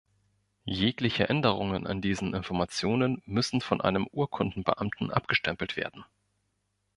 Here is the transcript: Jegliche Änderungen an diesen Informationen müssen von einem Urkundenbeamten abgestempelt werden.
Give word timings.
Jegliche 0.65 1.29
Änderungen 1.29 1.85
an 1.85 2.01
diesen 2.01 2.33
Informationen 2.33 3.21
müssen 3.27 3.61
von 3.61 3.81
einem 3.81 4.07
Urkundenbeamten 4.11 5.11
abgestempelt 5.11 5.77
werden. 5.77 6.03